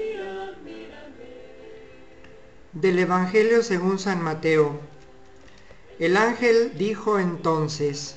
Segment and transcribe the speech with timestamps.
[2.72, 4.80] Del Evangelio según San Mateo.
[5.98, 8.16] El ángel dijo entonces,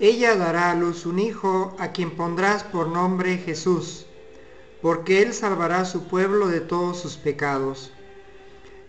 [0.00, 4.06] Ella dará a luz un hijo a quien pondrás por nombre Jesús,
[4.80, 7.92] porque él salvará a su pueblo de todos sus pecados.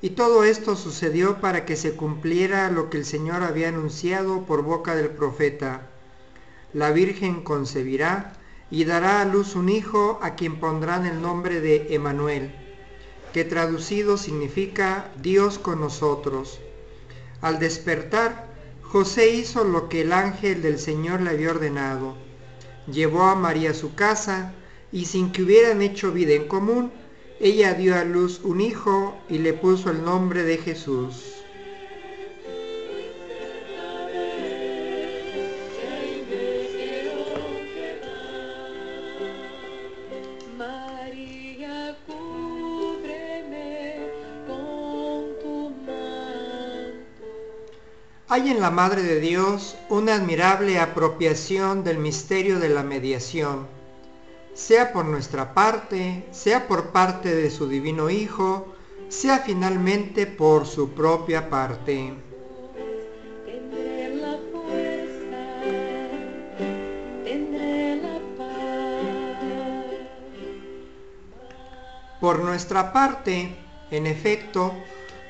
[0.03, 4.62] Y todo esto sucedió para que se cumpliera lo que el Señor había anunciado por
[4.62, 5.88] boca del profeta.
[6.73, 8.34] La Virgen concebirá
[8.70, 12.54] y dará a luz un hijo a quien pondrán el nombre de Emanuel,
[13.31, 16.59] que traducido significa Dios con nosotros.
[17.40, 18.48] Al despertar,
[18.81, 22.18] José hizo lo que el ángel del Señor le había ordenado.
[22.91, 24.54] Llevó a María a su casa
[24.91, 26.91] y sin que hubieran hecho vida en común,
[27.44, 31.34] ella dio a luz un hijo y le puso el nombre de Jesús.
[48.30, 53.68] Hay en la Madre de Dios una admirable apropiación del misterio de la mediación,
[54.54, 58.73] sea por nuestra parte, sea por parte de su Divino Hijo,
[59.09, 62.13] sea finalmente por su propia parte.
[72.20, 73.53] Por nuestra parte,
[73.91, 74.74] en efecto,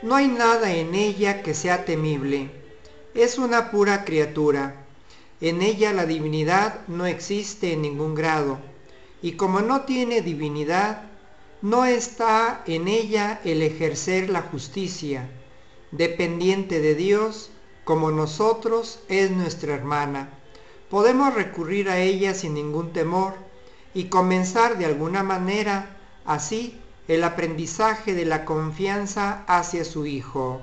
[0.03, 2.51] no hay nada en ella que sea temible.
[3.15, 4.85] Es una pura criatura.
[5.41, 8.59] En ella la divinidad no existe en ningún grado.
[9.23, 11.03] Y como no tiene divinidad,
[11.61, 15.29] no está en ella el ejercer la justicia.
[15.91, 17.49] Dependiente de Dios,
[17.85, 20.29] como nosotros, es nuestra hermana.
[20.89, 23.35] Podemos recurrir a ella sin ningún temor
[23.93, 25.95] y comenzar de alguna manera
[26.25, 30.61] así el aprendizaje de la confianza hacia su Hijo.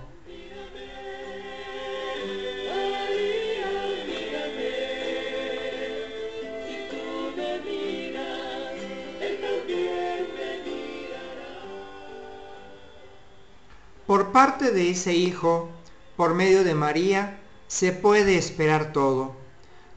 [14.33, 15.69] Parte de ese Hijo,
[16.17, 19.35] por medio de María, se puede esperar todo,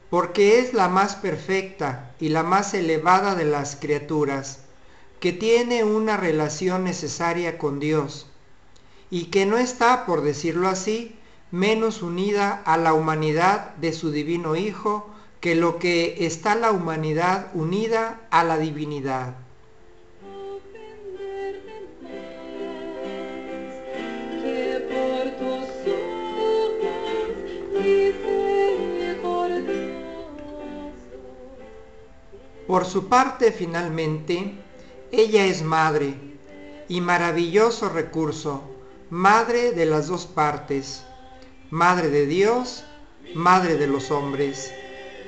[0.09, 4.59] porque es la más perfecta y la más elevada de las criaturas,
[5.19, 8.27] que tiene una relación necesaria con Dios,
[9.11, 11.15] y que no está, por decirlo así,
[11.51, 17.51] menos unida a la humanidad de su divino Hijo que lo que está la humanidad
[17.53, 19.35] unida a la divinidad.
[32.73, 34.55] Por su parte, finalmente,
[35.11, 36.15] ella es madre
[36.87, 38.63] y maravilloso recurso,
[39.11, 41.03] madre de las dos partes,
[41.69, 42.83] madre de Dios,
[43.35, 44.73] madre de los hombres,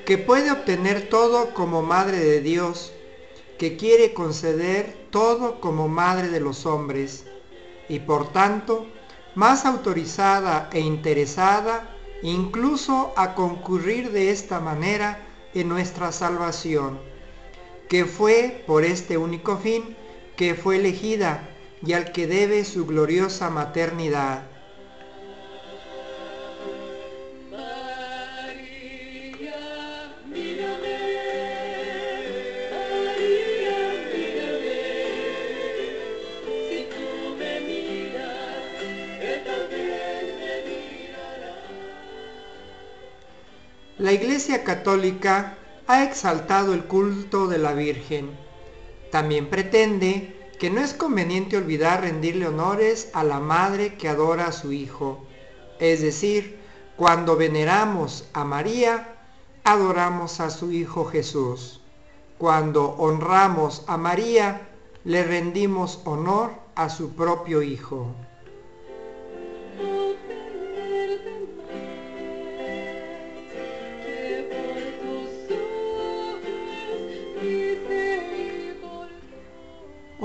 [0.07, 2.91] que puede obtener todo como madre de Dios,
[3.59, 7.28] que quiere conceder todo como madre de los hombres,
[7.88, 8.88] y por tanto,
[9.35, 17.13] más autorizada e interesada incluso a concurrir de esta manera en nuestra salvación
[17.90, 19.96] que fue por este único fin
[20.35, 21.50] que fue elegida
[21.85, 24.44] y al que debe su gloriosa maternidad.
[43.97, 48.32] La Iglesia Católica ha exaltado el culto de la Virgen.
[49.11, 54.52] También pretende que no es conveniente olvidar rendirle honores a la madre que adora a
[54.52, 55.26] su Hijo.
[55.79, 56.59] Es decir,
[56.96, 59.16] cuando veneramos a María,
[59.64, 61.82] adoramos a su Hijo Jesús.
[62.37, 64.70] Cuando honramos a María,
[65.03, 68.08] le rendimos honor a su propio Hijo.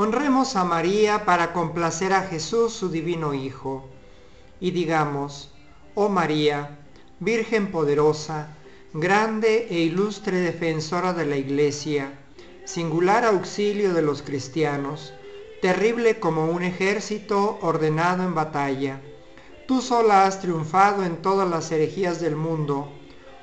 [0.02, 3.84] Honremos a María para complacer a Jesús, su divino Hijo,
[4.58, 5.50] y digamos,
[5.94, 6.78] oh María,
[7.18, 8.56] Virgen poderosa,
[8.94, 12.18] grande e ilustre defensora de la Iglesia,
[12.64, 15.12] singular auxilio de los cristianos,
[15.60, 19.02] terrible como un ejército ordenado en batalla,
[19.66, 22.88] Tú sola has triunfado en todas las herejías del mundo.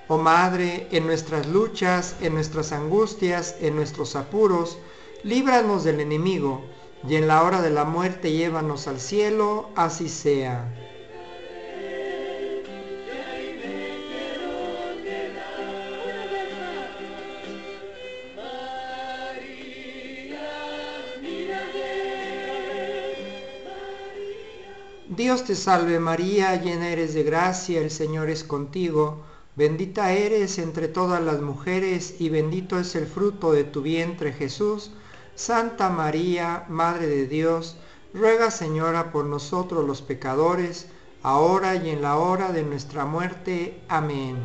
[0.07, 4.80] Oh Madre, en nuestras luchas, en nuestras angustias, en nuestros apuros,
[5.24, 6.62] líbranos del enemigo,
[7.08, 10.74] y en la hora de la muerte llévanos al cielo, así sea.
[25.18, 29.24] Dios te salve María, llena eres de gracia, el Señor es contigo,
[29.56, 34.92] bendita eres entre todas las mujeres y bendito es el fruto de tu vientre Jesús.
[35.38, 37.78] Santa María, Madre de Dios,
[38.12, 40.88] ruega Señora por nosotros los pecadores,
[41.22, 43.80] ahora y en la hora de nuestra muerte.
[43.88, 44.36] Amén.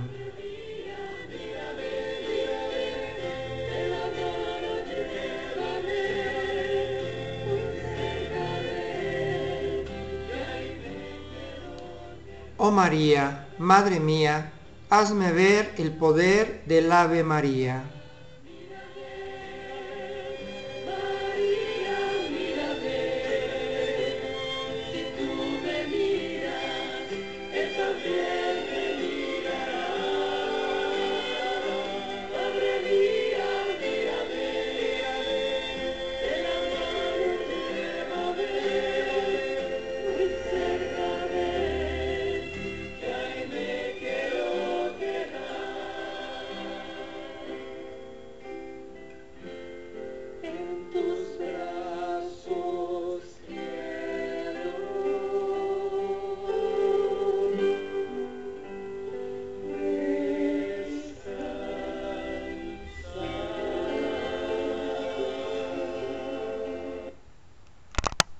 [12.59, 14.53] Oh María, Madre mía,
[14.91, 18.02] hazme ver el poder del Ave María.
[28.05, 28.32] Yeah.